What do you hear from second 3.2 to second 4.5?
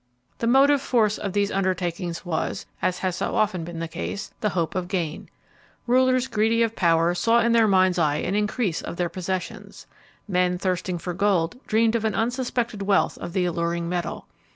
often been the case the